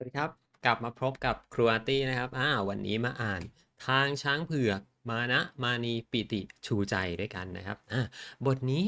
[0.00, 0.32] สวัสดีครับ
[0.64, 3.42] กลับมาพบกับครูอาร์ตี้นะครับอ่าวันนี้มาอ่าน
[3.86, 4.80] ทางช้างเผือก
[5.10, 8.00] มานะมานีปิติชูใจด้วยกันนะครับอ่า
[8.46, 8.86] บทนี้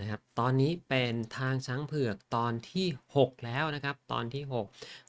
[0.00, 2.86] นะครับตอนนี้เป็นทางช้างเผือกตอนที่
[3.16, 4.66] 6 แล้วนะครับ ตอนที่ 6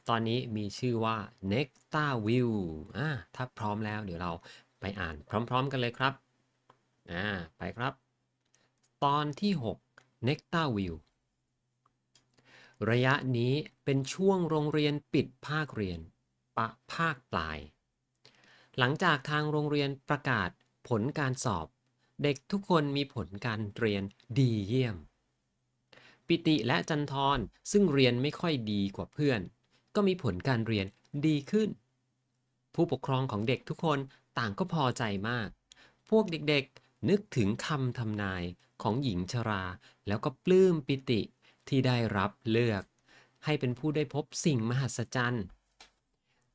[0.10, 1.18] ตอนนี้มีชื่อว่า
[1.52, 2.52] Nectar View
[2.98, 4.32] อ่าถ้าพร้อมแล้วเดี๋ยวเรา
[4.82, 6.14] ไปอ่านพร้อมๆกันเลยครับ
[7.12, 7.26] อ่า
[7.58, 7.94] ไปครับ
[9.06, 9.78] ตอนที่ 6
[10.28, 10.96] Nectar View
[12.90, 13.54] ระยะนี้
[13.86, 16.00] เป็นช่วงโรงเรียนปิดภาคเรียน
[16.58, 17.58] ปะภาคปลาย
[18.78, 20.50] หลังจากทางโรงเรียนประกาศ
[20.88, 21.68] ผลการสอบ
[22.24, 24.04] เด็กทุกคนมีผลการเรียน
[24.40, 24.96] ดีเยี่ยม
[26.28, 27.40] ปิติและจันทร
[27.72, 29.42] ซึ่งเรียนไม่ค่อยดีกว่าเพื่อน
[29.96, 30.86] ก็มีผลการเรียน
[31.26, 31.70] ดีขึ้น
[32.74, 34.00] ผู้ปกครองของเด็กทุกคน
[34.38, 35.50] ต่างก็พอใจมาก
[36.10, 38.44] พวกเด็กๆนึกถึงคำทำนาย
[38.82, 39.64] ของหญิงชรา
[40.08, 41.22] แล้วก็ปลื้มปิติ
[41.68, 42.84] ที่ได้รับเลือก
[43.46, 45.46] ให้เป็นผู้ได้พบสิ่งมหัศจรรย์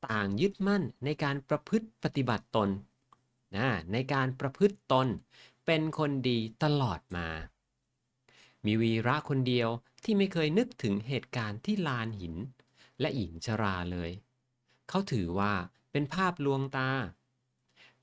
[0.07, 2.69] ต่างยึดมั่นในการประพฤติปฏิบัติตน
[3.55, 5.07] นะในการประพฤติตน
[5.65, 7.27] เป็นคนดีตลอดมา
[8.65, 9.69] มีวีระคนเดียว
[10.03, 12.35] ที่ไม่เคยนึกถึงเหตุการณ์ที่ลานหิน
[12.99, 14.11] และหญิงชราเลย
[14.89, 15.53] เขาถือว่า
[15.91, 16.89] เป็นภาพลวงตา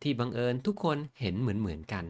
[0.02, 2.04] ที่บังเอิญทุกคนเห็นเหมือนเหมือนกัน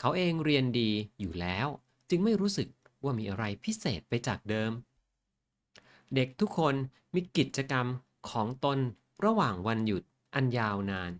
[0.00, 1.66] เขาเองเรียนดีอยู่แล้ว
[2.10, 2.68] จึงไม่รู้สึก
[3.04, 4.72] ว่ามีอะไรพิเศษไปจากเดิม
[6.14, 6.74] เด็กทุกคน
[7.14, 7.86] มีกิจกรรม
[8.30, 8.78] ของตน
[9.24, 10.02] ระหว่างวันหยุด
[10.34, 11.12] อันยาวนาน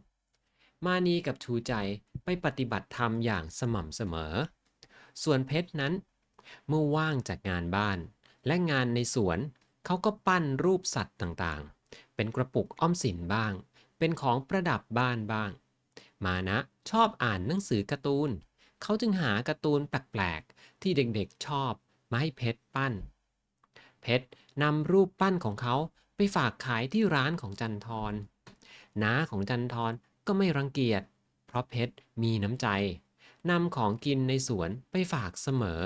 [0.85, 1.73] มานีกับชูใจ
[2.25, 4.35] ไปปฏิบัติธรรมอย่างสม่ำเสมอ
[5.23, 5.93] ส่วนเพชรนั้น
[6.69, 7.99] เมื่อว่างจากงานบ้าน
[8.47, 9.39] และงานในสวน
[9.87, 13.53] เขาก็ปั้นรูปสัตว์ต่างๆ เป็นกระปุกอ้อมสินบ้าง
[13.99, 15.51] เป็นของประดับบ้านบ้าง
[16.25, 16.59] มานะ
[16.91, 18.31] ชอบอ่านหนังสือการ์ตูน
[18.83, 20.43] เขาจึงหาการ์ตูนแปลก
[20.83, 21.73] ที่เด็กๆชอบ
[22.11, 22.93] มาให้เพชรปั้น
[24.03, 24.27] เพชร
[24.63, 25.77] นำรูปปั้นของเขา
[26.17, 28.15] ไปฝากขายที่ร้านของจันทร
[29.03, 29.93] น้าของจันทร
[30.27, 31.03] ก็ไม่รังเกียจ
[31.47, 32.67] เพราะเพชรมีน้ำใจ
[33.51, 35.81] นำของกินในสวนไปฝากเสมอ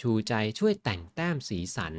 [0.00, 1.94] ชูใจช่วยแต่งแต้มสีสัน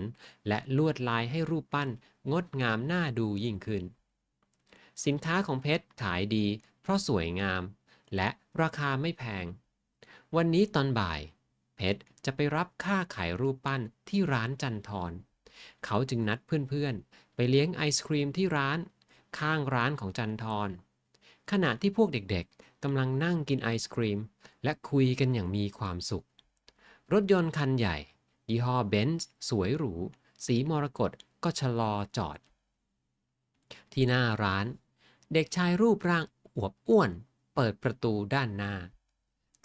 [0.48, 1.90] และลวดลายให้รูปปั้น
[2.32, 3.84] งดงามน่าดูยิ่งขึ้น
[5.06, 6.46] สินค้าของเพชรขายดี
[6.82, 7.62] เพราะสวยงาม
[8.16, 8.30] และ
[8.62, 9.46] ราคาไม่แพง
[10.36, 11.20] วันนี้ตอนบ่าย
[11.82, 15.12] เพชรจะไปรับค่าขายรูปปั้นที่ร้านจันทร
[15.86, 18.80] เขาจึงนัดเพื่อนๆ ไปเลี้ยงไอศครีมที่ร้าน
[19.40, 20.70] ข้างร้านของจันทร
[21.52, 24.20] ขณะที่พวกเด็กๆกำลังนั่งกินไอศครีม
[24.64, 26.26] และคุยกันอย่างมีความสุข
[27.14, 27.98] รถยนต์คันใหญ่
[28.50, 29.94] ยี่ห้อเบนซ์สวยหรู
[30.46, 31.12] สีมรกต
[31.44, 32.40] ก็ชะลอจอด
[33.92, 34.66] ที่หน้าร้าน
[35.34, 36.26] เด็กชายรูปร่าง
[36.56, 37.12] อวบอ้วน
[37.56, 38.74] เปิดประตูด้านหน้า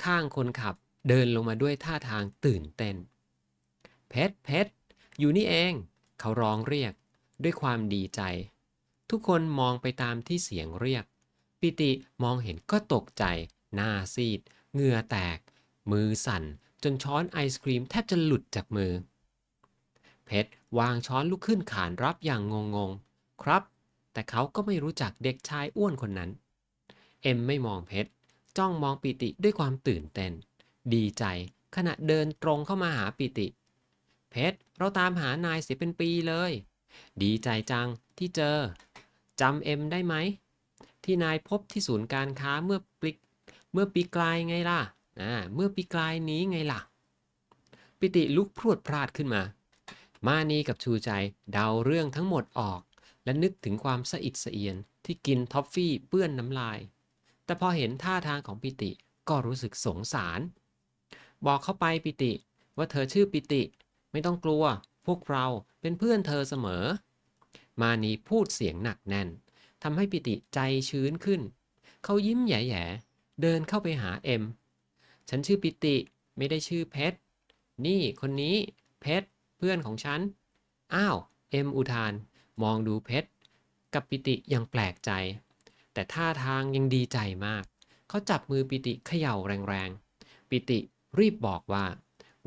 [0.02, 0.76] ข้างคนขับ
[1.08, 2.96] เดินลงมาด้วยท่าทางตื่นเต้น
[4.08, 4.72] เพชรเพชร
[5.18, 5.72] อยู่นี่เอง
[6.20, 6.92] เขาร้องเรียก
[7.42, 8.20] ด้วยความดีใจ
[9.10, 11.04] ทุกคนมองไปตามที่เสียงเรียก
[11.60, 11.90] ปิติ
[12.22, 13.24] มองเห็นก็ตกใจ
[13.74, 14.40] หน้าซีด
[14.72, 15.38] เหงื่อแตก
[15.90, 16.44] มือสั่น
[16.82, 18.92] จนช้อนไอศครีมแทบจะหลุดจากมือ
[20.26, 22.42] เพชรวางช้อนลุกขึ้นขานรับอย่าง
[22.76, 23.62] งงๆครับ
[24.12, 26.30] แต่เขาก็ไม่รู้จักเด็กชายอ้วนคนนั้น
[27.22, 28.10] เอ็มไม่มองเพชร
[28.58, 30.32] จ้องมองปิติด้วยความตื่นเต้น
[30.94, 31.24] ดีใจ
[31.76, 33.46] ขณะเดินตรงเข้ามาหาปิติ
[34.30, 36.52] เพชรเราตามหานายเสียเป็นปีเลย
[37.22, 38.58] ดีใจจังที่เจอ
[39.40, 40.14] จำเอ็มได้ไหม
[41.04, 43.10] ที่นายพบที่ศูนย์การค้าเมื่อปี
[43.72, 44.80] เมื่อปีกลายไงล่ะ
[45.20, 46.80] อ่าเมื่อปีกลายนี้ไงล่ะ
[47.98, 49.42] ปิติลุกพรวดพราดขึ้นมา
[50.26, 51.10] มานีกับชูใจ
[51.52, 52.80] เดาเรื่องทั้งหมดออก
[53.24, 56.78] และนึกถึงความสะอิดสะเอียนที่กินท็อฟฟี่เปื้อนน้ำลาย
[57.44, 58.90] แต่พอเห็นท่าทางของปิติ
[59.28, 60.40] ก็รู้สึกสงสาร
[61.46, 62.32] บอกเขาไปปิติ
[62.76, 63.62] ว่าเธอชื่อปิติ
[64.12, 64.64] ไม่ต้องกลัว
[65.06, 65.46] พวกเรา
[65.80, 66.84] เป็นเพื่อนเธอเสมอ
[67.80, 69.28] มานีพูดเสียงหนักแน่น
[69.82, 70.58] ทำให้ปิติใจ
[70.90, 71.40] ชื้นขึ้น
[72.04, 74.42] เขายิ้มแย่ๆเดินเข้าไปหาเอ็ม
[75.28, 75.96] ฉันชื่อปิติ
[76.36, 77.18] ไม่ได้ชื่อเพชร
[77.86, 78.56] นี่คนนี้
[79.00, 80.20] เพชรเพื่อนของฉัน
[80.94, 81.16] อ้าว
[81.50, 82.12] เอ็มอุทาน
[82.62, 83.28] มองดูเพชร
[83.94, 85.10] กับปิติย่างแปลกใจ
[85.92, 87.64] แต่ท่าทางยังดีใจมาก
[88.08, 89.34] เขาจับมือปิติเขย่า
[89.68, 90.78] แรงๆ ปิติ
[91.18, 91.84] รีบบอกว่า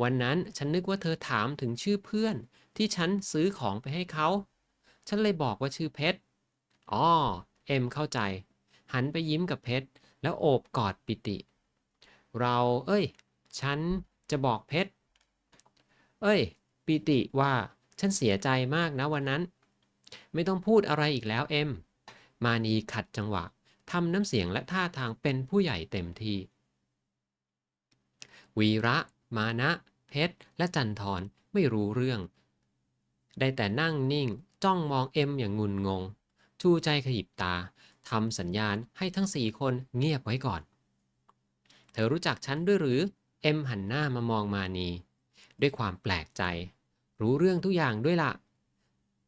[0.01, 2.35] วันนั้นฉันนึกว่าเธอถามถึงชื่อเพื่อน
[2.75, 4.29] ที่ฉันซื้อของไปให้เขา
[5.07, 6.19] ฉันเลยบอกว่าชื่อเพชร
[6.93, 7.07] อ๋อ
[7.67, 8.19] เอ็มเข้าใจ
[8.93, 9.87] หันไปยิ้มกับเพชร
[10.21, 11.37] แล้วโอบกอดปิติ
[12.39, 13.05] เราเอ้ย
[13.59, 13.79] ฉัน
[14.29, 14.91] จะบอกเพชร
[16.21, 16.41] เอ้ย
[16.85, 17.53] ปิติว่า
[17.99, 19.41] ฉันเสียใจมากนะวันนั้น
[20.33, 21.69] ไม่ต้องพูดอะไรอีกแล้วเอ็ม
[22.43, 23.43] มานีขัดจังหวะ
[23.91, 26.37] ทำน้ำเสียงและท่าทางเป็นผู้ใหญ่เต็มที่
[28.59, 28.97] วีระ
[29.35, 29.69] มานะ
[30.09, 31.21] เพชร และจันทร
[31.53, 32.19] ไม่รู้เรื่อง
[33.39, 34.27] ได้แต่นั่งนิ่ง
[34.63, 36.03] จ้องมองเอ็มอย่างงุนงง
[36.61, 37.53] ชูใจขยิบตา
[38.09, 40.61] ทำสัญญาณให้ทั้งสี่คนเงียบไว้ก่อน
[41.91, 42.99] เธอรู้จักฉันด้วยหรือ
[43.41, 44.89] เอ็มหันหน้ามามองมานี
[45.61, 46.43] ด้วยความแปลกใจ
[47.21, 48.31] รู้เรื่องทุกอย่างด้วยละ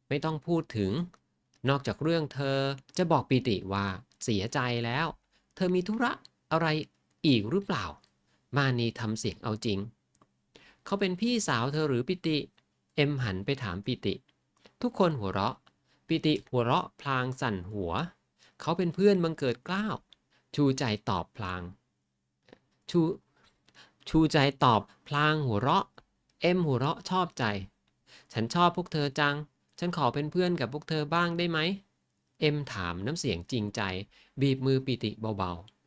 [0.08, 0.92] ไม่ต้องพูดถึง
[1.68, 2.58] นอกจากเรื่องเธอ
[2.96, 3.86] จะบอกปิติว่า
[4.24, 5.06] เสียใจแล้ว
[5.54, 6.12] เธอมีธุระ
[6.52, 6.66] อะไร
[7.26, 7.84] อีกหรือเปล่า
[8.56, 9.78] มานีทำเสียงเอาจริง
[10.84, 12.38] เขาเป็นพี่สาวเธอหรือปิติ
[12.94, 14.14] เอ็มหันไปถามปิติ
[14.82, 15.54] ทุกคนหัวเราะ
[16.08, 17.92] ปิติหัวเราะพลางสั่นหัว
[18.60, 19.96] เขาเป็นเพื่อนบังเกิดกล้าว
[20.54, 21.62] ชูใจตอบพลาง
[22.90, 23.00] ชู
[24.08, 25.84] ชูใจตอบพลางหัวเราะ
[26.40, 27.44] เอ็มหัวเราะชอบใจ
[28.32, 29.36] ฉันชอบพวกเธอจัง
[29.78, 31.58] ฉันขอเป็นเพื่อนกับพวกเธอบ้างได้ไหม
[32.40, 33.80] เอ็มถามน้ำเสียงจริงใจ
[34.40, 35.79] บีบมือปิติเบาๆ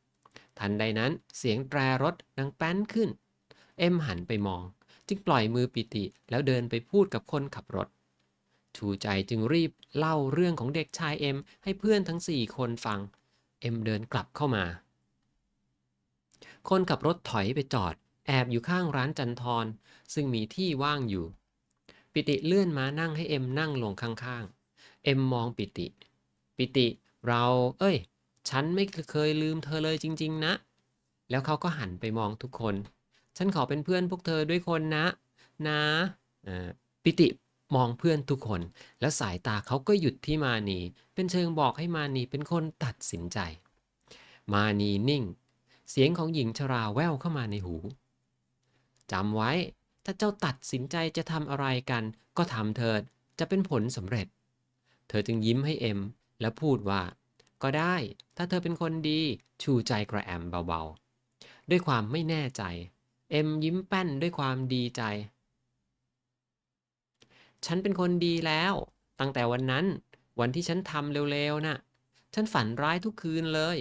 [0.59, 3.09] ทันใดนั้นเสียงแตรรถดังแปร๊นขึ้น
[3.79, 4.63] เอ็มหันไปมอง
[5.07, 7.87] จึงปล่อยมือปิติแล้วเดินไปพูดกับคนขับรถ
[8.75, 12.99] ชูใจจึงรีบเล่าเรื่องของเด็กชายเอ็มให้เพื่อนทั้งสี่คนฟัง
[13.61, 14.65] เอ็มเดินกลับเข้ามา
[16.69, 17.95] คนขับรถถอยไปจอด
[18.27, 19.65] แอบอยู่ข้างร้านจันทร
[20.13, 21.25] ซึ่งมีที่ว่างอยู่
[22.13, 25.87] ปิติเลื่อนมานั่งให้เอ็มนั่งลงข้างๆ เอ็มมองปิติ
[26.57, 26.87] ปิติ
[27.27, 27.43] เรา
[27.79, 27.97] เอ้ย
[28.49, 30.53] ฉันไม่เคยลืมเธอเลยจริง ๆ นะ
[31.29, 32.75] แล้วเขาก็หันไปมองทุกคน
[33.37, 35.05] ฉันขอเป็นเพื่อนพวกเธอด้วยคนนะ
[35.67, 35.81] นะ
[36.47, 36.67] อ่า
[37.03, 37.27] ปิติ
[37.75, 38.61] มองเพื่อนทุกคน
[38.99, 40.79] แล้วสายตาเขาก็หยุดที่มานี
[41.13, 43.39] เป็นเชิงบอกให้มานีเป็นคนตัดสินใจ
[44.53, 45.23] มานีนิ่ง
[45.89, 47.75] เสียงของหญิงชราแววเข้ามาในหู
[49.11, 49.51] จำไว้
[50.05, 52.03] ถ้าเจ้าตัดสินใจจะทำอะไรกัน
[52.37, 53.01] ก็ทำเถิด
[53.39, 54.27] จะเป็นผลสำเร็จ
[55.07, 55.99] เธอจึงยิ้มให้เอ็ม
[56.41, 57.01] แล้วพูดว่า
[57.63, 57.95] ก็ได้
[58.37, 59.21] ถ้าเธอเป็นคนดี
[59.63, 62.63] ชูใจกระแอมเบาๆ ด้วยความไม่แน่ใจ
[63.31, 65.01] เอ็มยิ้มแป้นด้วยความดีใจ
[67.65, 68.73] ฉันเป็นคนดีแล้ว
[69.19, 69.85] ตั้งแต่วันนั้น
[70.39, 71.77] วันที่ฉันทำเร็วๆน่ะ
[72.33, 73.77] ฉันฝันร้ายทุกคืนเลย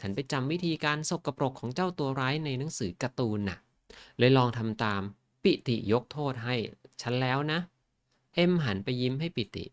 [0.00, 3.58] ฉันไปจำวิธีการสกปรกของเจ้าตัวร้ายในหนังสือการ์ตูนน่ะ
[4.18, 5.02] เลยลองทำตาม
[5.42, 6.54] ปิติยกโทษให้
[7.02, 7.58] ฉันแล้วนะ
[8.34, 9.64] เอ็มหันไปยิ้มให้ปิติ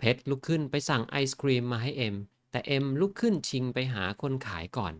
[0.00, 2.16] เพชรลุกขึ้นไปสั่งไอศครีมมาให้เอ็ม
[2.50, 4.94] แต่เอ็มลุกขึ้นชิงไปหาคนขายก่อน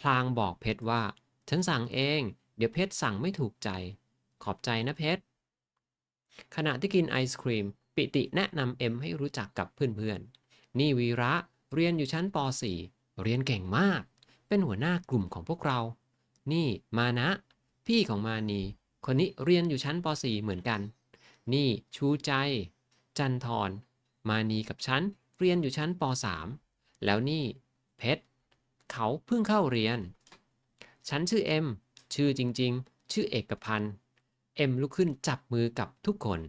[0.00, 1.02] พลางบอกเพชรว่า
[1.48, 2.20] ฉันสั่งเอง
[2.56, 3.68] เดี๋ยวเพชรสั่งไม่ถูกใจ
[4.42, 5.22] ขอบใจนะเพชร
[6.54, 11.32] ขณะที่กินไอศครีม ปิติแนะนำเอ็มให้รู้จักกับเพื่อนๆ นี่วีระ
[11.74, 12.36] เรียนอยู่ชั้นป
[12.80, 14.02] .4 เรียนเก่งมาก
[14.48, 15.80] เป็นหัวหน้ากลุ่มของพวกเรา
[16.52, 16.68] นี่
[16.98, 17.28] มานะ
[17.86, 18.62] พี่ของมานี
[19.04, 20.80] คนนี้เรียนอยู่ชั้นป .4 เหมือนกัน
[21.52, 22.32] นี่ชูใจ
[23.18, 23.70] จันทร
[24.28, 25.02] มานีกับฉัน
[25.38, 26.02] เรียนอยู่ชั้นป
[26.52, 27.44] .3 แล้วนี่
[27.98, 28.22] เพชร
[28.92, 29.98] เขาเพิ่งเข้าเรียน
[31.08, 31.66] ฉันชื่อเอ็ม
[32.14, 33.92] ชื่อจริง ๆ ชื่อเอกพันธ์
[34.56, 36.40] เอ็มลุกขึ้นจับมือกับทุกคน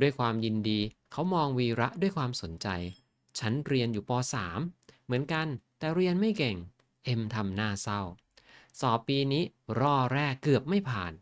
[0.00, 0.80] ด้วยความยินดี
[1.12, 2.68] เขามองวีระด้วยความสนใจ
[3.38, 4.10] ฉันเรียนอยู่ป
[4.58, 5.46] .3 เหมือนกัน
[5.78, 6.56] แต่เรียนไม่เก่ง
[7.04, 8.00] เอ็มทำหน้าเศร้า
[8.80, 9.42] สอบปีนี้
[9.80, 11.12] รอแรกเกือบไม่ผ่าน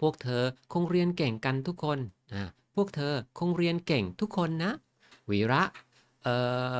[0.00, 1.98] พวกเธอคงเรียนเก่งกันทุกคน
[2.76, 4.72] พวกเธอคงเรียนเก่งทุกคนนะ
[5.30, 5.62] วีระ
[6.22, 6.34] เอ่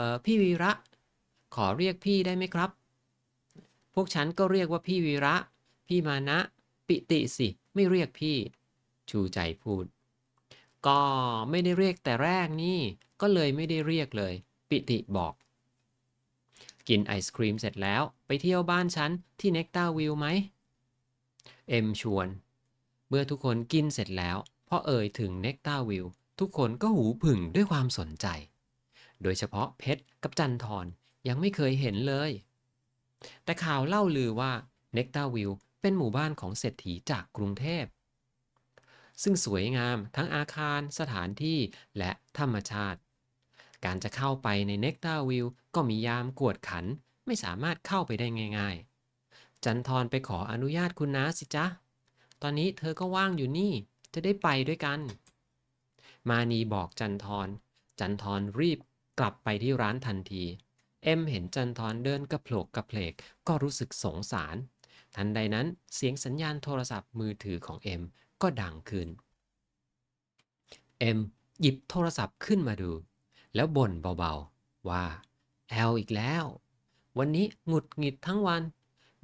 [0.09, 0.73] อ พี่วีระ
[1.55, 2.71] ขอเรียกพี่ได้ไหมครับ
[3.95, 5.35] พวกฉันก็เรียกว่าพี่วีระ
[5.87, 6.39] พี่มานะ
[6.89, 8.37] ปิติสิ ไม่เรียกพี่
[9.11, 9.85] ชูใจพูด
[10.87, 11.01] ก็
[11.51, 12.79] ไม่ได้เรียกแต่แรกนี่
[13.21, 14.35] ก็เลยไม่ได้เรียกเลย
[14.69, 15.35] ปิติบอก
[16.89, 20.27] กินไอศครีมเสร็จแล้วไปเที่ยวบ้านฉันที่เน็กตาวิวไหม
[21.69, 22.29] เอ็มชวน
[23.09, 24.37] เมื่อทุกคนกินเสร็จแล้ว
[24.69, 26.05] พอเอ่ยถึงเน็กตาวิว
[26.39, 28.27] ทุกคนก็หูผึ่งด้วยความสนใจ
[29.23, 30.87] โดยเฉพาะเพชรกับจันทร
[31.29, 32.31] ยังไม่เคยเห็นเลย
[33.45, 34.53] แต่ข่าวเล่าลือว่า
[34.95, 37.85] เน็กตาวิวเป็นหมู่บ้านของเศรษฐีจากกรุงเทพ
[39.23, 41.59] ซึ่งสวยงามทั้งอาคารสถานที่
[41.99, 43.01] และธรรมชาติ
[43.85, 46.85] การจะเข้าไปในเน็กตาวิวก็มียามกวดขัน
[47.27, 48.27] ไม่สามารถเข้าไปได้
[48.59, 48.77] ง่าย
[49.21, 51.67] ๆ จันทรไปขออนุญาตคุณน้าสิจ๊ะ
[52.43, 53.73] ตอนนี้เธอก็ว่างอยู่นี่
[54.19, 55.01] จะได้ไปด้วยกัน
[56.31, 57.49] มานีบอกจันทร
[58.01, 58.79] จันทรรีบ
[59.19, 60.43] กลับไปที่ร้านทันที
[61.03, 63.13] เอ็มเห็นจันทรเดินกระโผลกกระเพลก
[63.47, 64.57] ก็รู้สึกสงสาร
[65.17, 68.03] ทันใดนั้นเสียงสัญญาณโทรศัพท์มือถือของเอ็ม
[68.43, 69.09] ก็ดังขึ้น
[71.01, 71.19] เอ็ม
[71.61, 72.93] หยิบโทรศัพท์ขึ้นมาดู
[73.55, 75.05] แล้วบ่นเบาๆ ว่า
[75.71, 76.45] แอลอีกแล้ว
[77.19, 78.63] วันนี้หงุดหงิดทั้งวัน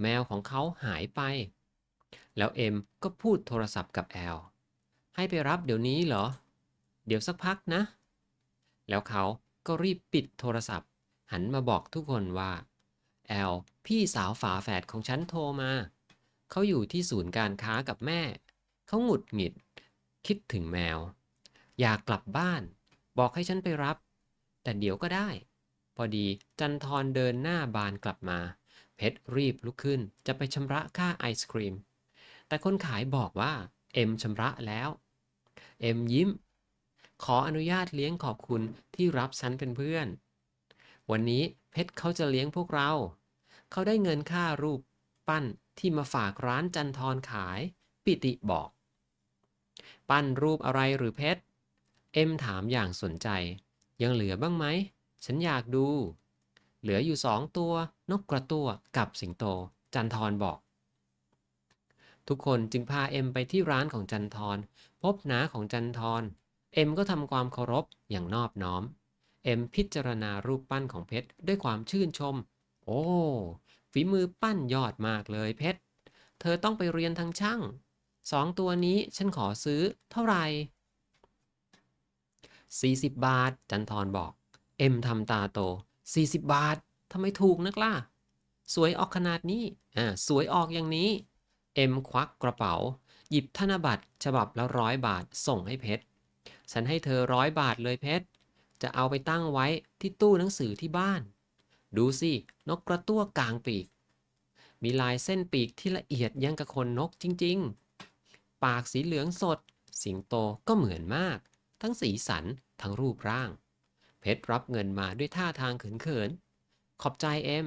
[0.00, 1.20] แมวของเขาหายไป
[2.36, 4.36] แล้วเอ็มก็พูดโทรศัพท์กับแอล
[5.16, 6.24] ให้ไปรับเดี๋ยวนี้เหรอ
[7.06, 7.82] เดี๋ยวสักพักนะ
[8.88, 9.24] แล้วเขา
[9.66, 10.90] ก็รีบปิดโทรศัพท์
[11.32, 12.52] หันมาบอกทุกคนว่า
[13.28, 13.52] แอล
[13.86, 15.72] พี่สาวฝาแฝดของฉันโทรมา
[16.50, 18.20] เขาอยู่ที่ศูนย์การค้ากับแม่
[18.86, 19.54] เขาหงุดหงิด
[20.26, 20.98] คิดถึงแมว
[21.80, 22.62] อยากกลับบ้าน
[23.18, 23.96] บอกให้ฉันไปรับ
[24.62, 25.28] แต่เดี๋ยวก็ได้
[25.96, 26.26] พอดี
[26.60, 28.38] จันทรเดินหน้าบานกลับมา
[28.96, 31.74] เพชรรีบลุกขึ้นจะไปชำระค่าไอศครีม
[32.48, 33.52] แต่คนขายบอกว่า
[33.94, 34.88] เอ็มชำระแล้ว
[35.80, 36.30] เอ็มยิ้ม
[37.24, 38.62] ขออนุญาตเลี้ยงขอบคุณ
[38.94, 40.06] ที่รับฉันเป็นเพื่อน
[41.10, 42.90] วันนี้เพชรเขาจะเลี้ยงพวกเรา
[43.70, 44.80] เขาได้เงินค่ารูป
[45.28, 45.44] ปั้น
[45.78, 47.60] ที่มาฝากร้านจันทรขาย
[48.04, 48.68] ปิติบอก
[50.10, 51.42] ปั้นรูปอะไรหรือเพชร
[52.12, 53.28] เอ็มถามอย่างสนใจ
[54.02, 54.64] ยังเหลือบ้างไหม
[55.24, 55.86] ฉันอยากดู
[56.80, 57.72] เหลืออยู่สองตัว
[58.10, 59.44] นกกระตั้วกับสิงโต
[59.94, 60.58] จันทรบอก
[62.28, 64.58] ทุกคนจึงพาเอ็มไปที่ร้านของจันทร
[65.02, 66.22] พบน้าของจันทร
[66.74, 68.82] เอ็มก็ทำความเคารพอย่างนอบน้อม
[69.44, 72.36] เอ็มพิจารณารูปปั้นของเพชรด้วยความชื่นชม
[72.84, 73.02] โอ้
[73.92, 75.80] ฝีมือปั้นยอดมากเลยเพชร
[76.40, 77.60] เธอต้องไปเรียนทางช่าง
[78.30, 80.44] สองตัวนี้ฉันขอซื้อเท่าไหร่
[82.80, 84.32] 40 บาท จันทรบอก
[84.78, 85.60] เอ็มทำตาโต
[86.04, 86.76] 40 บาท
[87.12, 87.92] ทำไมถูกนักล่ะ
[88.74, 89.64] สวยออกขนาดนี้
[89.96, 91.10] อ่า สวยออกอย่างนี้
[91.74, 92.74] เอ็มควักกระเป๋า
[93.30, 96.04] หยิบธนบัตรฉบับละร้อยบาทส่งให้เพชร
[96.72, 98.26] ฉันให้เธอร้อยบาทเลยเพชร
[98.82, 99.66] จะเอาไปตั้งไว้
[100.00, 101.20] ที่ตู้หนังสือที่บ้าน
[101.96, 102.32] ดูสิ
[102.68, 103.86] นกกระตั้วกลางปีก
[104.82, 107.58] มีลายเส้นปีกที่ละเอียดยังกับคนนกจริง
[108.10, 109.58] ๆ ปากสีเหลืองสด
[110.02, 110.34] สิงโต
[110.68, 111.38] ก็เหมือนมาก
[111.82, 112.44] ทั้งสีสัน
[112.80, 113.50] ทั้งรูปร่าง
[114.20, 117.66] เพชรรับเงินมาด้วยท่าทางเขินๆ ขอบใจเอ็ม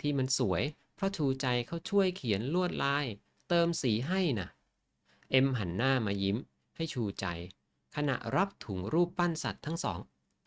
[0.00, 0.62] ที่มันสวย
[0.94, 3.06] เพราะชูใจเขาช่วยเขียนลวดลาย
[3.48, 4.48] เติมสีให้น่ะ
[5.30, 6.36] เอ็มหันหน้ามายิ้ม
[6.76, 7.26] ให้ชูใจ
[7.96, 9.98] ขณะรับถุงรูปปั้นสัตว์ทั้งสอง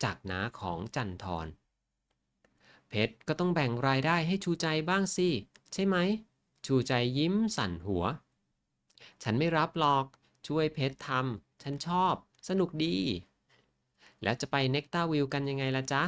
[0.02, 1.46] จากน้าของจันทร
[2.88, 5.28] เพชรก็ต้องแบ่งรายได้ให้ชูใจบ้างสิ
[5.72, 5.96] ใช่ไหม
[6.66, 8.04] ชูใจยิ้มสั่นหัว
[9.22, 10.04] ฉันไม่รับหรอก
[10.46, 12.14] ช่วยเพชรทำฉันชอบ
[12.48, 12.96] สนุกดี
[14.22, 16.02] แล้วจะไปเน็กตาวิวกันยังไงล่ะจ๊ะ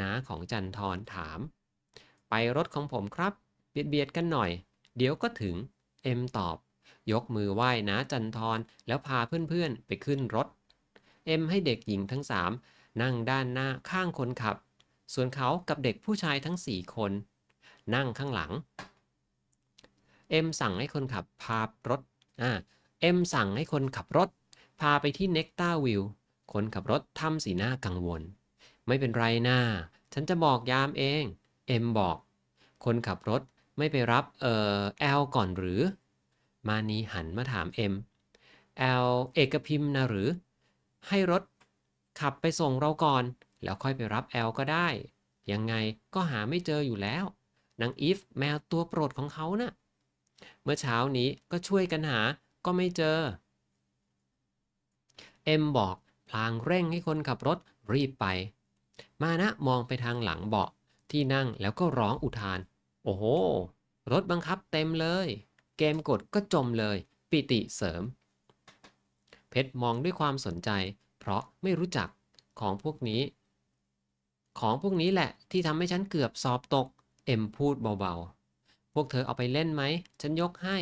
[0.00, 1.38] น้าของจันทรถาม
[2.28, 3.32] ไปรถของผมครับ
[3.70, 4.50] เบียดเบียดกันหน่อย
[4.96, 5.54] เดี๋ยวก็ถึง
[6.04, 6.56] เอ็มตอบ
[7.12, 9.18] ยกมือไหว้นะจันทรแล้วพา
[9.48, 10.48] เพื่อนๆไปขึ้นรถ
[11.26, 12.50] เอ็มให้เด็กหญิงทั้งสาม
[13.02, 14.56] นั่งด้านหน้าข้างคนขับ
[15.14, 17.12] ส่วนเขากับเด็กผู้ชายทั้งสี่คน
[17.94, 18.52] นั่งข้างหลัง
[20.30, 22.00] เอ็มสั่งให้คนขับพารถ
[22.42, 22.50] อ่า
[23.00, 24.28] เอ็มสั่งให้คนขับรถ
[24.80, 26.02] พาไปที่เนคต้าวิลล์
[26.52, 28.22] คนขับรถทำสีหน้ากังวล
[28.86, 29.58] ไม่เป็นไรนะ
[30.12, 31.24] ฉันจะบอกยามเอง
[31.68, 32.18] เอ็มบอก
[32.84, 33.42] คนขับรถ
[33.78, 35.80] ไม่ไปรับเอ่อแอลก่อนหรือ
[36.68, 37.94] มานีหันมาถามเอ็ม
[38.78, 40.28] แอลเอกพิมพ์นะหรือ
[41.08, 41.42] ให้รถ
[42.20, 43.24] ขับไปส่งเราก่อน
[43.62, 44.88] แล้วค่อยไปรับแอลก็ได้
[45.52, 45.74] ยังไง
[46.14, 47.24] ก็หาไม่เจออยู่แล้ว
[47.80, 49.72] นางอีฟแมวตัวโปรดของเขาน่ะ
[50.62, 52.20] เมื่อเช้านี้ก็ช่วยกันหา
[52.64, 53.18] ก็ไม่เจอ
[55.44, 55.96] เอ็มบอก
[56.28, 57.58] พลางเร่งให้คนขับรถ
[57.92, 58.26] รีบไป
[59.22, 60.68] มานะมองไปทางหลังเบาะ
[61.10, 62.58] ที่นั่งแล้วก็ร้องอุทาน
[63.04, 63.24] โอ้โห
[64.12, 65.28] รถบังคับเต็มเลย
[65.78, 66.96] เกมกดก็จมเลย
[67.30, 68.02] ปิติเสริม
[69.50, 70.70] เพชรมองด้วยความสนใจ
[71.18, 72.08] เพราะไม่รู้จัก
[72.60, 73.22] ของพวกนี้
[74.60, 76.86] ของพวกนี้แหละที่ทำให้ฉันเกือบสอบตก
[77.26, 79.82] เอ็มพูดเบาๆ พวกเธอเอาไปเล่นไหม
[80.20, 80.78] ฉันยกให้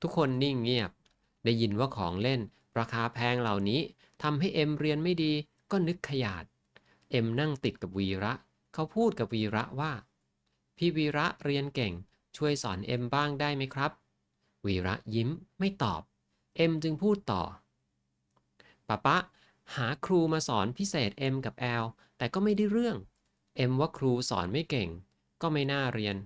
[0.00, 0.90] ทุกคนนิ่งเงียบ
[1.44, 2.40] ได้ยินว่าของเล่น
[2.78, 3.80] ราคาแพงเหล่านี้
[4.22, 5.32] ทำให้เอ็มเรียนไม่ดี
[5.70, 6.44] ก็นึกขยาด
[7.10, 8.32] เอ็มนั่งติดกับวีระ
[8.74, 9.92] เขาพูดกับวีระว่า
[10.76, 11.92] พี่วีระเรียนเก่ง
[12.36, 13.92] ช่วยสอนเอ็มบ้างได้ไหมครับ
[14.66, 16.02] วีระยิ้มไม่ตอบ
[16.56, 17.42] เอ็มจึงพูดต่อ
[18.88, 19.16] ป้าป๊า
[19.76, 21.84] หาครูมาสอนพิเศษเอ็มกับแอล
[22.16, 22.96] แต่ก็ไม่ได้เรื่อง
[23.56, 24.88] เอ็มว่าครูสอนไม่เก่ง
[25.42, 26.16] ก็ไม่น่าเรียน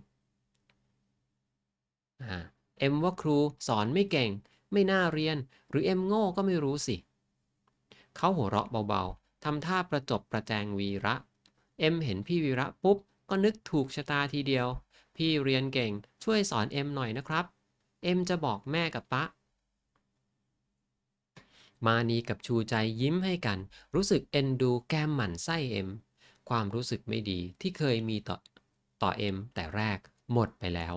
[2.78, 3.37] เอ็มว่าครู
[3.69, 4.31] สอนไม่เก่ง
[4.73, 5.37] ไม่น่าเรียน
[5.69, 6.97] หรือเอ็มโง่ก็ไม่รู้สิ
[8.17, 11.14] เขาหัวเราะเบาๆทำท่าประจบประแจงวีระ
[11.78, 14.66] เอ็มเห็นพี่วีระปุ๊บ ก็นึกถูกชะตาทีเดียว
[15.16, 15.92] พี่เรียนเก่ง
[16.25, 17.44] ช่วยสอนเอ็มหน่อยนะครับ
[18.02, 19.25] เอ็มจะบอกแม่กับป๊า
[21.87, 23.58] มานีกับชูใจยิ้มให้กัน
[23.94, 25.88] รู้สึกเอ็นดูแกมหมั่นไส้เอ็ม
[26.49, 28.37] ความรู้สึกไม่ดีที่เคยมีต่อ
[29.02, 29.99] ต่อเอ็มแต่แรก
[30.32, 30.94] หมดไปแล้ว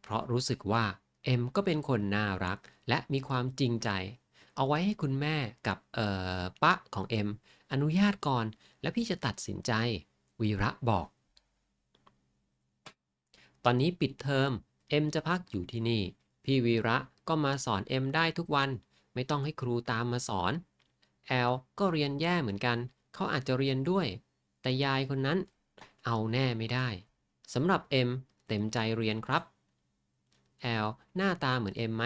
[0.00, 0.84] เพราะรู้สึกว่า
[1.24, 3.88] เอ็มก็เป็นคนน่ารักและมีความจริงใจ
[4.56, 6.06] เอาไว้ให้คุณแม่กับเอ่
[6.38, 7.28] อป๊าของเอ็ม
[7.72, 8.46] อนุญาตก่อน
[8.82, 9.72] แล้วพี่จะตัดสินใจ
[10.40, 11.06] วีระบอก
[13.64, 14.50] ตอนนี้ปิดเทอม
[14.88, 16.02] เอ็มจะพักอยู่ที่นี่
[16.44, 16.96] พี่วีระ
[17.28, 18.70] ก็มาสอนเอ็มได้ทุกวัน
[19.14, 20.52] ไม่ต้องให้ครูตามมาสอน
[21.28, 22.78] แอลก็เรียนแย่เหมือนกัน
[23.14, 24.06] เขาอาจจะเรียนด้วย
[24.62, 25.38] แต่ยายคนนั้น
[26.04, 26.88] เอาแน่ไม่ได้
[27.54, 28.10] สำหรับเอ็ม
[28.48, 29.42] เต็มใจเรียนครับ
[30.60, 30.86] แอล
[31.16, 32.04] หน้าตาเหมือนเอ็มไหม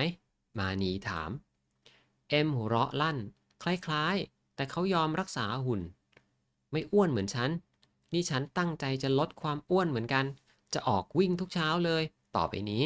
[0.58, 1.30] มานีถาม
[2.30, 3.18] เอ็มหัวเราะลั่น
[3.62, 5.80] คล้ายๆ แต่เขายอมรักษาหุ่น
[6.70, 7.50] ไม่อ้วนเหมือนฉัน
[8.12, 10.24] นี่ฉันตั้งใจจะลดความอ้วนเหมือนกัน
[10.74, 12.02] จะออกวิ่งทุกเช้าเลย
[12.36, 12.84] ต่อไปนี้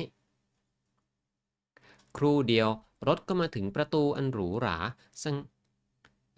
[2.17, 2.69] ครู่เดียว
[3.09, 4.77] รถก็มาถึงประตูอันหรูหรา
[5.23, 5.37] ซึ่ง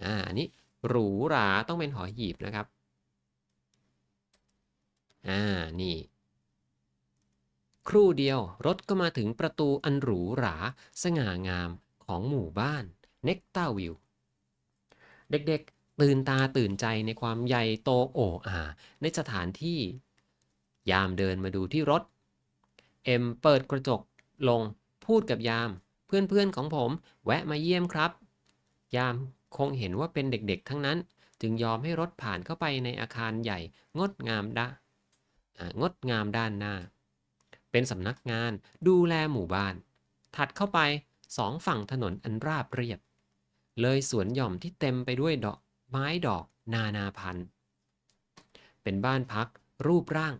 [0.04, 0.48] อ่าอันนี้
[0.88, 2.66] หรูหราต้องเป็นหอหีบนะครับ
[5.28, 5.42] อ่า
[5.80, 5.96] นี่
[7.88, 10.56] ครู่เดียวรถก็มาถึงประตูอันหรูหรา
[11.02, 11.70] สง่างาม
[12.04, 12.84] ของหมู่บ้าน
[13.24, 13.94] เน็กตาวิว
[15.30, 18.60] เด็กๆ ตื่นตาตื่นใจในความใหญ่โตโอ้อา
[19.00, 19.80] ในสถานที่
[20.90, 22.02] ยามเดินมาดูที่รถ
[23.04, 24.00] เอ็มเปิดกระจก
[24.48, 24.62] ลง
[25.06, 25.70] พูดกับยาม
[26.06, 26.90] เพื่อนๆของผม
[27.24, 28.10] แวะมาเยี่ยมครับ
[28.96, 29.14] ยาม
[29.56, 30.98] คงเห็นว่าเป็นเด็กๆ ทั้งนั้น
[31.40, 33.58] จึงยอมให้รถผ่านเข้าไปในอาคารใหญ่
[33.98, 34.68] งดงามดะ
[35.80, 36.74] งดงามด้านหน้า
[37.70, 38.52] เป็นสำนักงาน
[38.88, 39.74] ดูแลหมู่บ้าน
[40.36, 40.80] ถัดเข้าไป
[41.36, 43.00] สองฝั่งถนนอันราบเรียบ
[43.80, 46.44] เลยสวนหย่อมที่เต็มไปด้วยดอกไม้ดอก
[46.74, 47.46] นานาพันธุ์
[48.82, 49.48] เป็นบ้านพัก
[49.86, 50.34] รูปร่าง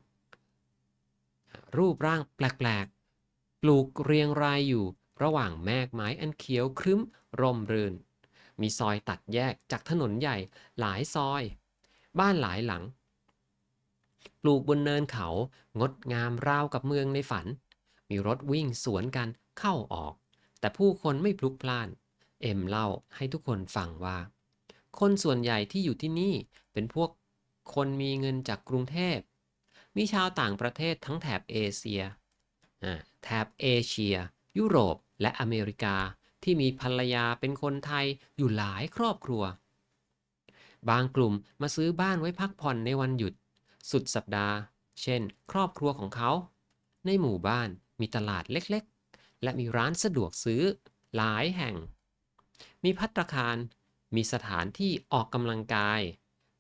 [1.76, 4.84] รูปร่างแปลกๆ ปลูกเรียงรายอยู่
[5.22, 7.00] ระหว่างแมกไม้อันเขียวครึ้ม
[7.40, 7.94] ร่มรื่น
[8.60, 10.36] มีซอยตัดแยกจากถนนใหญ่
[10.80, 11.42] หลายซอย
[12.18, 12.82] บ้านหลายหลัง
[14.42, 15.28] ปลูกบนเนินเขา
[15.80, 17.46] งดงามราวกับเมืองในฝัน
[18.08, 20.14] มีรถวิ่งสวนกันเข้าออก
[20.60, 21.88] แต่ผู้คนไม่พลุกพล่าน
[22.40, 24.18] เอ็มเล่าให้ทุกคนฟังว่า
[24.98, 26.34] คนส่วนใหญ่ที่อยู่ที่นี่
[26.72, 27.10] เป็นพวก
[27.74, 29.18] คนมีเงินจากกรุงเทพ
[29.96, 32.02] มีชาวต่างประเทศทั้งแถบเอเชีย
[33.22, 34.16] แถบเอเชีย
[34.58, 35.96] ยุโรปและอเมริกา
[36.42, 38.06] ที่มีภรรยาเป็นคนไทย
[38.36, 39.42] อยู่หลายครอบครัว
[40.90, 43.34] บางกลุ่มมาซื้อบ้านไว้พักผ่อนในวันหยุด
[43.90, 44.56] สุดสัปดาห์
[45.02, 46.30] เช่น ครอบครัวของเขา
[47.06, 47.68] ในหมู่บ้าน
[48.00, 50.62] มีตลาดเล็กๆ และมีร้านสะดวกซื้อ
[51.16, 51.74] หลายแห่ง
[52.84, 53.56] มีพัตตาคาร
[54.16, 56.00] มีสถานที่ออกกำลังกาย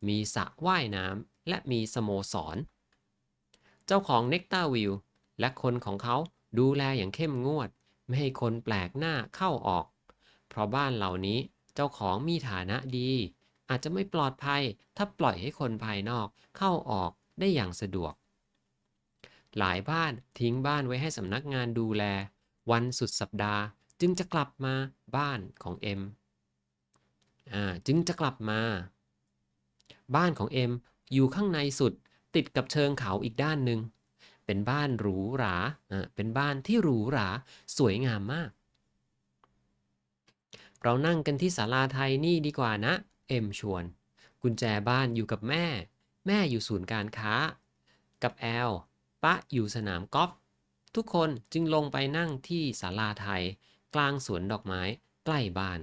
[0.08, 2.56] มีสระว่ายน้ำและมีสโมสร
[3.92, 4.92] เจ้าของเน็กตาวิว
[5.40, 6.16] และคนของเขา
[6.58, 7.68] ดูแลอย่างเข้มงวด
[8.06, 9.86] ไม่ให้คนแปลกหน้าเข้าออก
[10.48, 11.38] เพราะบ้านเหล่านี้
[11.74, 13.10] เจ้าของมีฐานะดี
[13.68, 14.62] อาจจะไม่ปลอดภัย
[14.96, 16.26] ถ้าปล่อยให้คนภายนอก
[16.56, 18.12] เข้าออกได้อย่างสะดวก
[19.58, 22.04] หลายบ้านทิ้งบ้านไว้ให้สำนักงานดูแล
[22.70, 23.62] วันสุดสัปดาห์
[24.00, 24.74] จึงจะกลับมา
[25.16, 26.00] บ้านของเอ็ม
[27.54, 28.60] อจึงจะกลับมา
[30.16, 30.72] บ้านของเอ็ม
[31.12, 31.92] อยู่ข้างในสุด
[32.34, 33.80] ติดกับเชิงเขาอีกด้านหนึ่ง
[34.46, 35.56] เป็นบ้านหรูหรา
[36.14, 37.28] เป็นบ้านที่หรูหรา
[37.76, 38.50] สวยงามมาก
[40.82, 42.94] เรานั่งกันที่ศาลาไทยนี่ดีกว่านะ
[43.28, 43.84] เอ็มชวน
[44.42, 45.66] กุญแจบ้านอยู่กับแม่
[46.26, 47.34] แม่อยู่ศูนย์การค้า
[48.22, 48.70] กับแอล
[49.24, 50.30] ปะอยู่สนามกอล์ฟ
[50.94, 53.42] ทุกคนจึงลงไปนั่งที่ศาลาไทย
[53.94, 54.82] กลางสวนดอกไม้
[55.24, 55.80] ใกล้บ้าน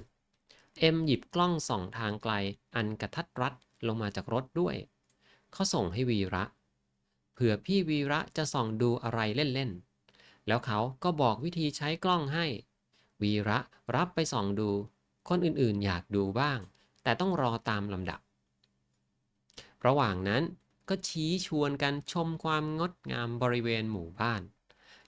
[0.79, 2.33] เอ็มหยิบกล้องส่องทางไกล
[2.75, 3.53] อันกระทัดรัด
[3.87, 4.75] ลงมาจากรถด้วย
[5.53, 6.43] เขาส่งให้วีระ
[7.33, 12.45] เผื่อพี่วีระจะส่องดูอะไรเล่นๆ แล้วเขาก็บอกวิธีใช้กล้องให้
[13.21, 13.57] วีระ
[13.95, 14.69] รับไปส่องดู
[15.29, 16.59] คนอื่นๆอยากดูบ้าง
[17.03, 18.19] แต่ต้องรอตามลำดับ
[19.85, 20.43] ระหว่างนั้น
[20.89, 24.41] ก็ชี้ชวนกันชมความงดงามบริเวณหมู่บ้าน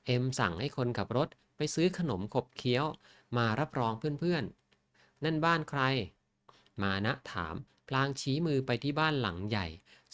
[0.05, 2.85] เอ็มสั่งให้คนขับรถไปซื้อขนมขบเคี้ยว
[3.37, 5.81] มารับรองเพื่อนๆ นั่นบ้านใคร
[6.83, 7.55] มานะถาม
[7.87, 9.67] พลางชี้มือไปที่บ้านหลังใหญ่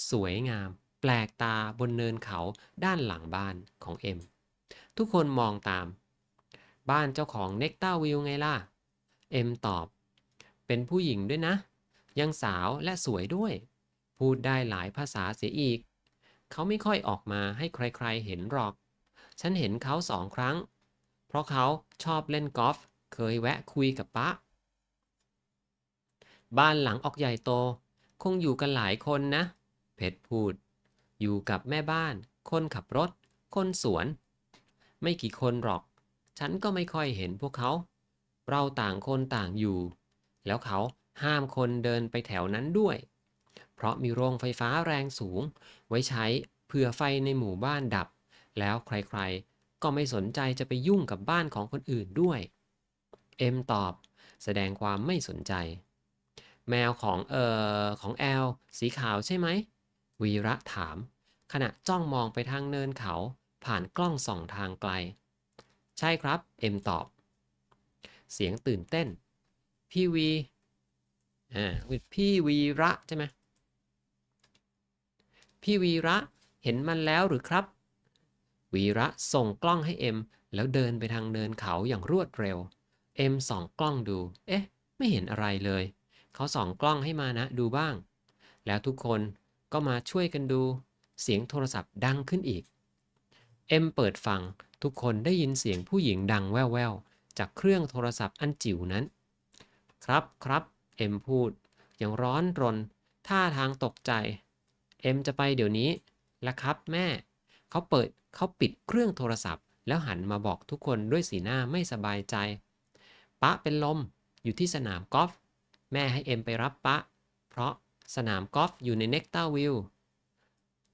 [0.09, 0.69] สวยงาม
[1.01, 2.39] แปลกตาบนเนินเขา
[2.83, 4.19] ด้านหลังบ้านของเอ็ม
[4.97, 5.87] ทุกคนมองตาม
[6.89, 8.55] บ้านเจ้าของเน็กต้าวิวไงล่ะ
[9.31, 9.85] เอ็มตอบ
[10.67, 11.55] เป็นผู้หญิงด้วยนะ
[12.19, 13.53] ยังสาวและสวยด้วย
[14.17, 15.79] พูดได้หลายภาษาเสียอีก
[16.51, 18.73] เขาไม่ค่อยออกมาให้ใครๆเห็นหรอก
[19.39, 20.55] ฉันเห็นเขาสองครั้ง
[21.27, 21.65] เพราะเขา
[22.03, 22.77] ชอบเล่นกอล์ฟ
[23.13, 24.29] เคยแวะคุยกับป๊า
[26.57, 27.51] บ้านหลังออกใหญ่โต
[28.23, 29.43] คงอยู่กันหลายคนนะ
[29.95, 30.53] เพชรพูด
[31.21, 32.15] อยู่กับแม่บ้าน
[32.51, 33.09] คนขับรถ
[33.55, 34.05] คนสวน
[35.01, 35.83] ไม่กี่คนหรอก
[36.39, 37.71] ฉันก็ไม่ค่อยเห็นพวกเขา
[38.49, 39.79] เราต่างคนต่างอยู่
[40.45, 40.79] แล้วเขา
[41.23, 42.97] ห้ามคนเดินไปแถวนั้นด้วย
[43.75, 45.41] เพราะมีโรงไฟฟ้าแรงสูง
[45.89, 46.25] ไว้ใช้
[46.67, 48.07] เผื่อไฟในหมู่บ้านดับ
[48.59, 52.39] แล้วใครๆ ก็ไม่สนใจจะไปยุ่งกับบ้านของคนอื่นด้วย
[53.37, 53.93] เอ็มตอบ
[54.43, 55.53] แสดงความไม่สนใจ
[56.69, 57.45] แมวของเอ่
[57.83, 58.45] อของแอล
[58.77, 59.47] สีขาวใช่ไหม
[60.23, 60.97] วีระถาม
[61.53, 63.15] ขณะจ้องมองไปทางเนินเขา
[63.65, 64.91] ผ่านกล้องส่องทางไกล
[65.99, 67.05] ใช่ครับ เอ็มตอบ
[68.33, 69.07] เสียงตื่นเต้น
[69.91, 70.29] พี่วี
[71.55, 71.73] อ่า
[72.13, 73.23] พี่วีระใช่ไหม
[75.63, 76.17] พี่วีระ
[76.63, 77.65] เห็นมันแล้วหรือครับ
[78.73, 80.17] วีระส่งกล้องให้เอ็ม
[80.53, 82.57] แล้วเดินไปทางเนินเขาอย่างรวดเร็ว
[83.17, 84.63] เอ็มส่องกล้องดู เอ๊ะ
[84.97, 85.83] ไม่เห็นอะไรเลย
[86.33, 87.95] เขาส่องกล้องให้มานะดูบ้าง
[88.65, 89.21] แล้วทุกคน
[89.71, 90.61] ก็มาช่วยกันดู
[91.21, 92.63] เสียงโทรศัพท์ดังขึ้นอีก
[93.69, 94.41] เอ็มเปิดฟัง
[94.83, 99.03] ทุกคนได้ยินเสียงผู้หญิงดังแว่วๆ จากเครื่องโทรศัพท์อันจิ๋วนั้น
[100.05, 100.63] ครับครับ
[100.97, 101.51] เอ็มพูด
[101.97, 102.77] อย่างร้อนรน
[103.27, 104.11] ท่าทางตกใจ
[105.01, 105.89] เอ็มจะไปเดี๋ยวนี้
[106.45, 107.05] ละครับแม่
[107.69, 112.35] เขาเปิดเขาปิดเครื่องโทรศัพท์ แล้วหันมาบอกทุกคนด้วยสีหน้าไม่สบายใจ
[113.41, 113.99] ป๊าเป็นลม
[114.43, 115.31] อยู่ที่สนามกอล์ฟ
[115.93, 116.97] แม่ให้เอ็มไปรับป๊า
[117.49, 117.73] เพราะ
[118.15, 119.73] สนามกอล์ฟอยู่ในเน็กตาวิว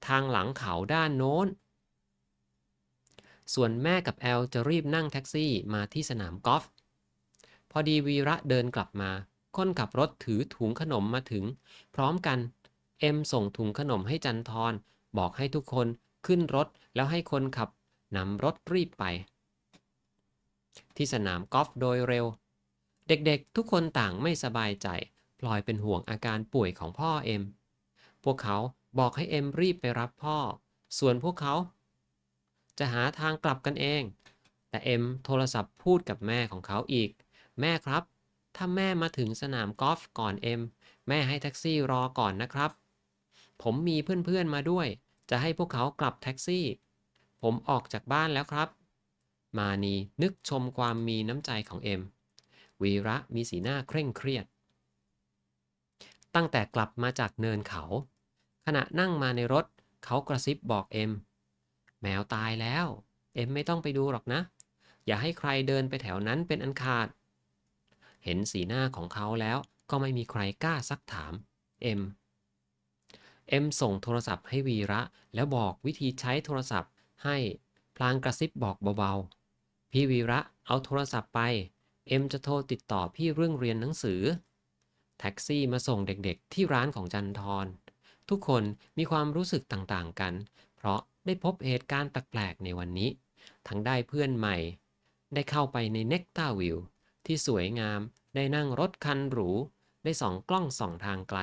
[0.06, 1.46] ทางหลังเขาด้านโน้น
[3.54, 6.64] ส่วนแม่กับแอลจะรีบนั่งแท็กซี่มาที่สนามกอล์ฟ
[7.70, 9.10] พอดีวีระเดินกลับมา
[9.56, 11.44] คนขับรถถือถุงขนมมาถึง
[11.94, 12.38] พร้อมกัน
[13.00, 14.72] เอ็มส่งถุงขนมให้จันทร
[15.18, 15.86] บอกให้ทุกคน
[16.26, 17.68] ขึ้นรถแล้วให้คนขับ
[18.16, 19.04] นำรถรีบไป
[20.96, 22.26] ที่สนามกอล์ฟโดยเร็ว
[23.08, 24.88] เด็กๆทุกคนต่างไม่สบายใจ
[25.42, 27.42] พลอยเป็นห่วงอาการป่วยของพ่อเอ็ม
[28.24, 28.56] พวกเขา
[28.98, 30.38] บอกให้เอ็มรีบไปรับพ่อ
[30.98, 31.54] ส่วนพวกเขา
[32.78, 34.02] จะหาทางกลับกันเอง
[34.68, 37.10] แต่เอ็มโทรศัพท์พูดกับแม่ของเขาอีก
[37.60, 38.02] แม่ครับ
[38.56, 40.60] ถ้าแม่มาถึงสนามกอล์ฟก่อนเอ็ม
[41.08, 42.70] แม่ให้แท็กซี่รอก่อนนะครับ
[43.62, 44.86] ผมมีเพื่อนๆมาด้วย
[45.30, 46.64] จะให้พวกเขากลับแท็กซี่
[47.42, 48.68] ผมออกจากบ้านแล้วครับ
[49.58, 52.02] มานีนึกชมความมีน้ำใจของเอ็ม
[52.82, 54.44] วีระมีสีหน้าเคร่งเครียด
[56.34, 57.84] ตั้งแต่กลับมาจากเนินเขา
[58.66, 59.64] ขณะนั่งมาในรถ
[60.04, 61.10] เขากระซิบบอกเอ็ม
[62.02, 62.86] แมวตายแล้ว
[63.34, 64.40] เอ็มไม่ต้องไปดูหรอกนะ
[65.06, 67.08] อย่าให้ใครเดินไปแถวนั้นเป็นอันขาด
[68.24, 69.58] เห็นสีหน้าของเขาแล้ว
[69.90, 71.32] ก็ไม่มีใครกล้าซักถาม
[71.82, 72.00] เอ็ม
[73.48, 75.00] เอ็มส่งโทรศัพท์ให้วีระ
[75.34, 76.92] แล้วบอกวิธีใช้โทรศัพท์
[77.24, 77.36] ให้
[77.96, 81.40] พลางกระซิบบอกเบาๆ พี่วีระเอาโทรศัพท์ไป
[82.08, 84.22] เอ็มจะโทรติดต่อพี่เรื่องเรียนหนังสือ
[85.24, 87.66] แท็กซี่มาส่งเด็กๆ ที่ร้านของจันทร
[88.28, 88.64] ทุกคน
[88.98, 90.34] มีความรู้สึกต่างๆกัน
[90.76, 93.10] เพราะได้พบเหตุการณ์แปลกๆในวันนี้
[93.68, 94.56] ทั้งได้เพื่อนใหม่
[95.34, 96.76] ได้เข้าไปในเน็กตาวิว
[97.26, 98.00] ที่สวยงาม
[98.34, 99.50] ได้นั่งรถคันหรู
[100.04, 101.40] ได้ส่องกล้องส่องทางไกล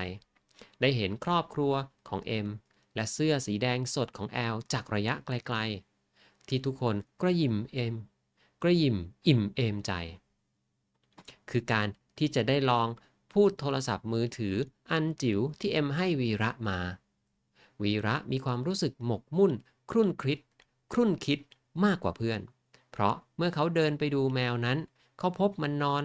[0.82, 1.74] ได้เห็นครอบครัว
[2.08, 2.48] ของเอ็ม
[2.96, 7.96] และเสื้อสีแดงสดของแอลจากระยะไกลๆ ที่ทุกคนกระหยิ่มเอม
[8.63, 9.92] กระหยิ่มอิ่มเอมใจ
[11.50, 11.88] คือการ
[12.18, 12.88] ที่จะได้ลอง
[13.34, 14.56] พูดโทรศัพท์มือถือ
[14.92, 16.80] อันจิ๋วที่เอ็มให้วีระมา
[17.84, 19.54] วีระมีความรู้สึกหมกมุ่น
[19.92, 20.39] ครุ่นคิด
[20.94, 21.39] ครุ่นคิด
[21.86, 22.39] มากกว่าเพื่อน
[22.92, 24.78] เพราะเมื่อเขาเดินไปดูแมวนั้น
[25.18, 26.04] เขาพบมันนอน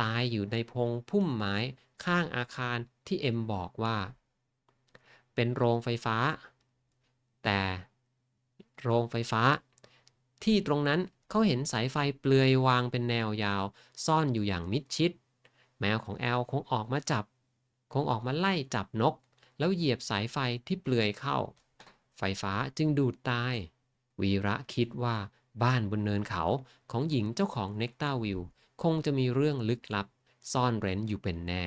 [0.00, 1.56] ตายอยู่ในพงพุ่มไม้
[2.04, 3.96] ข้างอาคารที่เอ็มบอกว่า
[5.34, 6.16] เป็นโรงไฟฟ้า
[7.44, 7.60] แต่
[8.82, 9.42] โรงไฟฟ้า
[10.44, 13.62] ที่ตรงนั้นเขาเห็นสายไฟเปลือยวางเป็นแนวยาว
[14.04, 15.10] ซ่อนอยู่อย่างมิดชิด
[15.82, 17.24] แมวของแอลคงออกมาจับ
[17.92, 19.14] คงออกมาไล่จับนก
[19.58, 21.38] แล้วเหยียบสายไฟที่เปลือยเข้า
[22.18, 23.54] ไฟฟ้าจึงดูดตาย
[24.20, 25.16] วีระคิดว่า
[25.62, 26.44] บ้านบนเนินเขา
[26.90, 28.40] ของหญิงเจ้าของเน็กตาวิว
[28.82, 30.06] คงจะมีเรื่องลึกลับ
[30.52, 31.64] ซ่อนเร้นอยู่เป็นแน่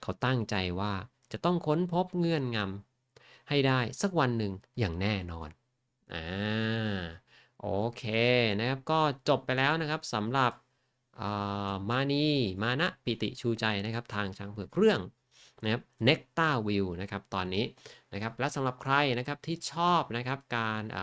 [0.00, 0.92] เขาตั้งใจว่า
[1.32, 5.48] จะต้องค้นพบเงื่อนงำให้ได้สักวันหนึ่งอย่างแน่นอน
[6.12, 6.98] อ่า
[7.60, 8.04] โอเค
[8.58, 10.52] นะครับ ก็จบไปแล้วนะครับสำหรับ
[11.90, 12.28] มานี
[12.62, 15.00] มานะปิติชูใจนะครับทางช้างเผือกเรื่อง
[15.64, 17.64] นะครับ Nectar View นะครับตอนนี้
[18.14, 20.98] นะครับและสำหรับใครนะครับที่ชอบนะครับการอ,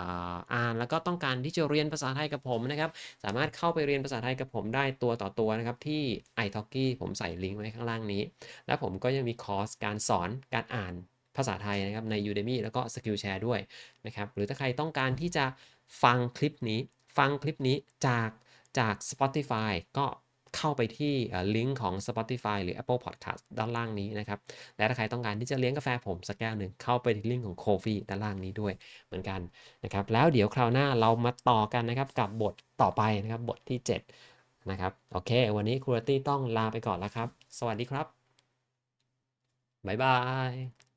[0.54, 2.90] อ่านแล้วก็ต้องการที่จะเรียนภาษาไทยกับผมนะครับ
[3.24, 6.04] สามารถเข้าไปเรียนภาษาไทยกับผมได้ตัวต่อตัวนะครับที่
[6.46, 8.22] iTalki ผมใส่ลิงก์ไว้ข้างล่างนี้
[8.68, 10.94] และผมก็ยังมีคอร์สการสอนการอ่าน
[11.38, 13.60] ภาษาไทยนะครับใน Udemy แล้วก็ Skillshare ด้วย
[14.06, 15.46] นะครับหรือถ้าใครต้องการที่จะ
[16.04, 16.80] ฟังคลิปนี้
[17.18, 18.30] ฟังคลิปนี้จาก
[18.80, 20.06] จาก Spotify ก็
[20.58, 21.14] เข้าไปที่
[21.56, 24.40] ลิงก์ของ Spotify หรือ Apple Podcast ด้านล่างนี้นะครับ
[24.78, 28.74] และถ้าใครต้องการที่จะเลี้ยงกาแฟผมสักแก้วหนึ่งเข้าไปที่ลิงก์ของ c o f ี e ด้านล่างนี้ด้วย
[29.08, 29.40] เหมือนกัน
[29.84, 37.30] นะครับ แล้วเดี๋ยวคราวหน้าเรามาต่อกันนะครับกับบทต่อไปนะครับบทที่ 7 นะครับ โอเค วันนี้ครูตี้ต้องลาไปก่อนแล้วครับ
[37.60, 38.06] สวัสดีครับ
[39.88, 40.18] บ๊ายบา
[40.50, 40.91] ย